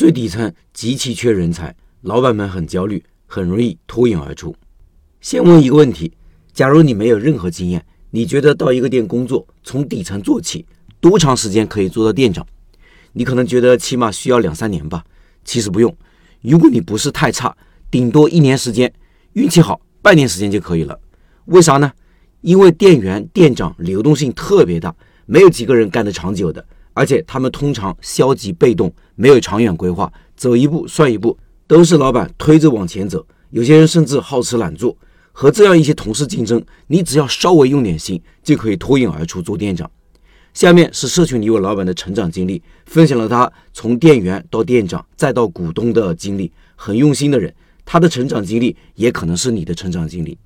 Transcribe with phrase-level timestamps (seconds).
[0.00, 4.56] 最底层极其缺人才，老板们很焦虑，很容易脱颖而出。
[5.20, 6.10] 先问一个问题：
[6.54, 10.64] 假如你没有任何经验，你觉得到一个店工作，从底层做起，
[11.02, 12.46] 多长时间可以做到店长？
[13.12, 15.04] 你可能觉得起码需要两三年吧。
[15.44, 15.94] 其实不用，
[16.40, 17.54] 如果你不是太差，
[17.90, 18.90] 顶多一年时间，
[19.34, 20.98] 运气好，半年时间就可以了。
[21.44, 21.92] 为啥呢？
[22.40, 24.96] 因为店员、店长流动性特别大，
[25.26, 26.66] 没有几个人干得长久的。
[26.92, 31.36] 而且他们通常消极被动，没有长远规划，走一步算一步，
[31.66, 33.24] 都是老板推着往前走。
[33.50, 34.96] 有些人甚至好吃懒做，
[35.32, 39.90] 和这样一些同事竞争，你只要稍微用点心，就可以脱颖而出做店长。
[40.52, 47.54] 下面是社群里我老板的成长经历，分享了他从店员到店长再到股东的经历，很用心的人，
[47.84, 50.36] 他的成长经历也可能是你的成长经历。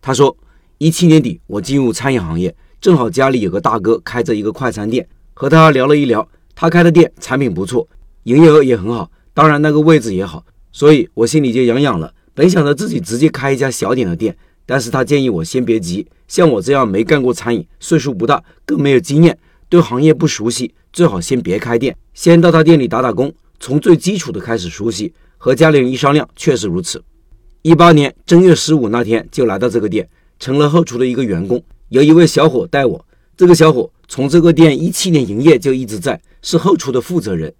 [0.00, 0.36] 他说，
[0.78, 5.06] 一七年底我进入餐饮行业，正好家里有个大哥开着一个快餐店。
[5.40, 7.88] 和他聊了一聊，他开的店产品不错，
[8.24, 12.12] 营业额也很好，当然那个位置也好，所以我心里就痒痒了。
[12.34, 19.38] 本想着自己直接开一家小点的店，但是他建议我先别急，像我这样没干过餐饮，岁数不大，更没有经验，
[19.70, 25.14] 对行业不熟悉，最好先别开店，先到他店里打打工，从最基础的开始熟悉。
[25.38, 27.02] 和家里人一商量，确实如此。
[27.62, 30.06] 一八年正月十五那天就来到这个店，
[30.38, 33.06] 成了后厨的一个员工，有一位小伙带我。
[33.40, 37.50] 这个小伙从这个店一七年营业就一直在，是后厨的负责人。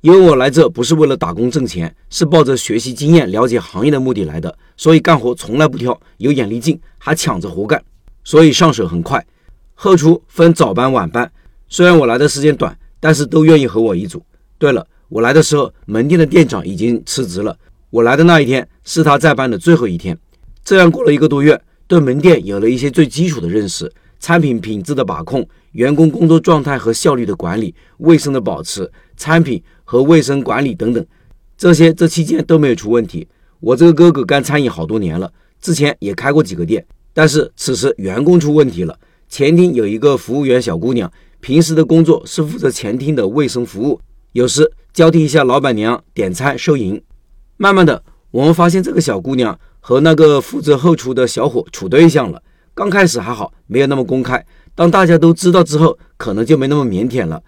[0.00, 7.84] 因为我来这不是为了打工挣钱，是抱着学习经验、了解行业的目的来的，所以干活从来不挑，有眼力劲，还抢着活干，
[8.24, 9.22] 所以上手很快。
[9.74, 11.30] 后厨分早班、晚班，
[11.68, 14.22] 虽然我来的时间短，但是都愿意和我一组。
[14.56, 17.54] 对了，我来的时候门店的店长已经辞职了，
[17.90, 20.18] 我来的那一天是他在班的最后一天。
[20.64, 23.92] 这样过了一个多月，对门店有了一些最基础的认识。
[24.20, 31.06] 产品品质的把控、员工工作状态和效率的管理、卫生的保持、产品和卫生管理等等，
[31.56, 33.26] 这些这期间都没有出问题。
[33.60, 38.98] 我这个哥哥干餐饮好多年了，之前也开过几个店，但是此时员工出问题了。
[39.28, 44.00] 前厅有一个服务员小姑娘，平时的工作是负责前厅的卫生服务，
[44.32, 47.02] 有时交替一下老板娘点餐收银。
[47.56, 52.42] 慢慢的，我们发现这个小姑娘和那个负责后厨的小伙处对象了。
[52.76, 54.44] 刚开始还好，没有那么公开。
[54.74, 57.42] 当大家都知道之后，可能就没那么腼腆了，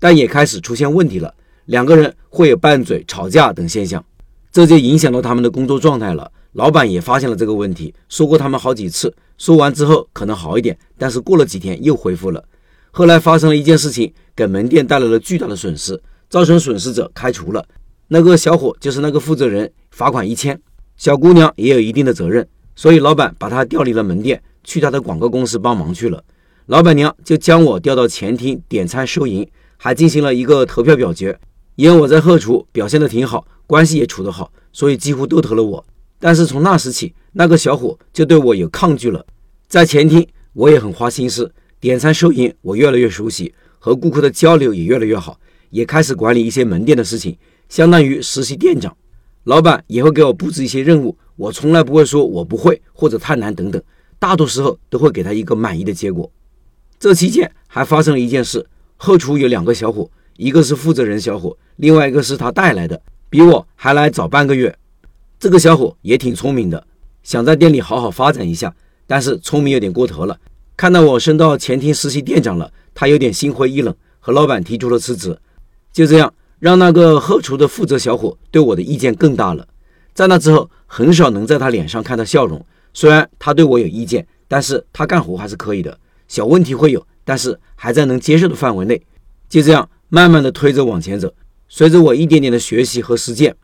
[0.00, 1.32] 但也开始出现问题了。
[1.66, 4.04] 两个人会有拌嘴、吵架等现象，
[4.50, 6.28] 这就影响到他们的工作状态了。
[6.54, 9.14] 老板也发现了这个问题，说过他们好几次。
[9.38, 12.42] 说完之后可能好一点，但是过了几天又恢复了。
[12.90, 17.64] 后来发生了一件事情，给门店带来了巨大的损失，造成损失者开除了。
[18.08, 20.60] 那个小伙就是那个负责人，罚款一千。
[20.96, 22.44] 小姑娘也有一定的责任，
[22.74, 24.42] 所以老板把她调离了门店。
[24.64, 26.22] 去他的广告公司帮忙去了，
[26.66, 29.46] 老板娘就将我调到前厅点餐收银，
[29.76, 31.38] 还进行了一个投票表决。
[31.76, 35.84] 因为我在后厨表现的挺好，关系也处得好，所以几乎都投了我。
[36.18, 39.24] 但是从那时起，那个小伙就对我有抗拒了。
[39.66, 45.40] 在前厅，我也很花心思，点餐收银我越来越熟悉，和顾客的交流也越来越好，
[45.70, 47.36] 也开始管理一些门店的事情，
[47.68, 48.94] 相当于实习店长。
[49.44, 53.82] 老板也会给我布置一些任务，我从来不会说我不会或者太难等等。
[54.22, 56.30] 大多时候都会给他一个满意的结果。
[56.96, 58.64] 这期间还发生了一件事：
[58.96, 64.72] 后厨有两个小伙，一个是负责人小伙，另外一个是他带来的，比我还来早半个月。
[65.40, 66.86] 这个小伙也挺聪明的，
[67.24, 68.72] 想在店里好好发展一下，
[69.08, 70.38] 但是聪明有点过头了。
[70.76, 75.36] 看到我升到前厅实习店长了，他有点心灰意冷，和老板提出了辞职。
[75.92, 79.66] 就这样，让那个后厨的负责小伙对我的意见更大了。
[80.14, 82.64] 在那之后，很少能在他脸上看到笑容。
[82.92, 85.98] 虽然他对我有意见，但是他干活还是可以的。
[86.28, 89.00] 小问题会有，但是还在能接受的范围内。
[89.48, 91.32] 就这样慢慢的推着往前走。
[91.68, 93.54] 随着我一点点的学习和实践，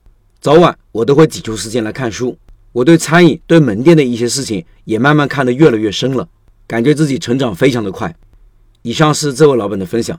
[0.41, 2.37] 早晚我都会挤出时间来看书。
[2.73, 6.29] 我对餐饮、对门店的一些事情也慢慢看得越来越深了，
[6.67, 8.15] 感觉自己成长非常的快。
[8.83, 10.19] 以上是这位老板的分享，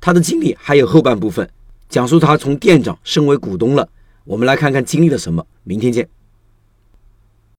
[0.00, 1.48] 他的经历还有后半部分，
[1.88, 3.88] 讲述他从店长升为股东了。
[4.24, 5.44] 我们来看看经历了什么。
[5.64, 6.08] 明天见。